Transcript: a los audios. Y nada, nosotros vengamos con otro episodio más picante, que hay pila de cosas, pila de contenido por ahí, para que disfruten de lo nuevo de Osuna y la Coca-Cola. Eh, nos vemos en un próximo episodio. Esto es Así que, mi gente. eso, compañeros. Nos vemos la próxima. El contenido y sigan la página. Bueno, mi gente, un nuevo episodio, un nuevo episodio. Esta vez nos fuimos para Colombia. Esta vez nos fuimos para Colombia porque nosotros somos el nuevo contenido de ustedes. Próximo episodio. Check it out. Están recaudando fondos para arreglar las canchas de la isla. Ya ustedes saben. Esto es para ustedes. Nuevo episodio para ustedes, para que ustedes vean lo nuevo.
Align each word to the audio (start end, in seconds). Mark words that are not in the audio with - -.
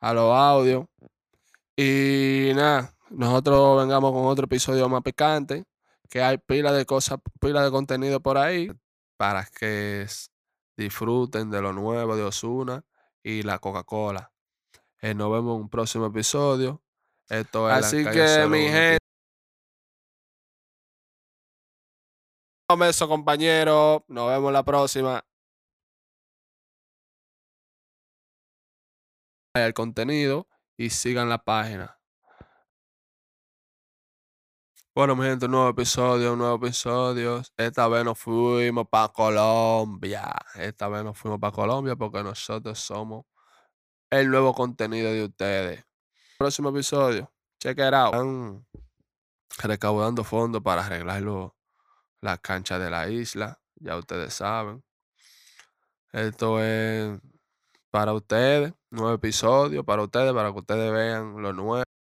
a 0.00 0.12
los 0.12 0.34
audios. 0.34 0.86
Y 1.76 2.52
nada, 2.54 2.94
nosotros 3.10 3.78
vengamos 3.78 4.12
con 4.12 4.26
otro 4.26 4.46
episodio 4.46 4.88
más 4.88 5.02
picante, 5.02 5.64
que 6.08 6.22
hay 6.22 6.38
pila 6.38 6.72
de 6.72 6.84
cosas, 6.84 7.18
pila 7.40 7.62
de 7.62 7.70
contenido 7.70 8.20
por 8.20 8.38
ahí, 8.38 8.70
para 9.16 9.44
que 9.44 10.06
disfruten 10.76 11.50
de 11.50 11.60
lo 11.60 11.72
nuevo 11.72 12.16
de 12.16 12.24
Osuna 12.24 12.84
y 13.22 13.42
la 13.42 13.58
Coca-Cola. 13.58 14.32
Eh, 15.00 15.14
nos 15.14 15.30
vemos 15.30 15.56
en 15.56 15.62
un 15.62 15.68
próximo 15.68 16.06
episodio. 16.06 16.82
Esto 17.28 17.70
es 17.70 17.76
Así 17.76 18.04
que, 18.04 18.46
mi 18.48 18.68
gente. 18.68 18.98
eso, 22.88 23.08
compañeros. 23.08 24.02
Nos 24.08 24.28
vemos 24.28 24.52
la 24.52 24.62
próxima. 24.62 25.24
El 29.66 29.74
contenido 29.74 30.48
y 30.76 30.90
sigan 30.90 31.28
la 31.28 31.38
página. 31.38 31.98
Bueno, 34.94 35.14
mi 35.14 35.24
gente, 35.24 35.46
un 35.46 35.52
nuevo 35.52 35.68
episodio, 35.68 36.32
un 36.32 36.40
nuevo 36.40 36.56
episodio. 36.56 37.40
Esta 37.56 37.86
vez 37.86 38.04
nos 38.04 38.18
fuimos 38.18 38.88
para 38.88 39.08
Colombia. 39.08 40.34
Esta 40.56 40.88
vez 40.88 41.04
nos 41.04 41.16
fuimos 41.16 41.38
para 41.38 41.52
Colombia 41.52 41.94
porque 41.94 42.22
nosotros 42.22 42.80
somos 42.80 43.24
el 44.10 44.28
nuevo 44.28 44.52
contenido 44.54 45.12
de 45.12 45.24
ustedes. 45.24 45.84
Próximo 46.36 46.70
episodio. 46.70 47.32
Check 47.60 47.78
it 47.78 47.94
out. 47.94 48.14
Están 48.14 48.66
recaudando 49.62 50.24
fondos 50.24 50.62
para 50.62 50.84
arreglar 50.84 51.22
las 52.20 52.40
canchas 52.40 52.80
de 52.80 52.90
la 52.90 53.08
isla. 53.08 53.60
Ya 53.76 53.96
ustedes 53.96 54.34
saben. 54.34 54.82
Esto 56.12 56.60
es 56.60 57.20
para 57.90 58.12
ustedes. 58.12 58.72
Nuevo 58.90 59.14
episodio 59.14 59.84
para 59.84 60.02
ustedes, 60.02 60.32
para 60.32 60.52
que 60.52 60.58
ustedes 60.58 60.92
vean 60.92 61.42
lo 61.42 61.52
nuevo. 61.52 61.87